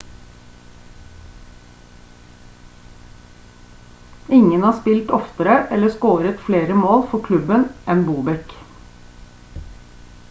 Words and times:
ingen 4.27 4.63
har 4.63 4.75
spilt 4.79 5.13
oftere 5.19 5.59
eller 5.77 5.93
scoret 5.99 6.41
flere 6.49 6.79
mål 6.81 7.07
for 7.13 7.25
klubben 7.31 7.69
enn 7.95 8.03
bobek 8.09 8.59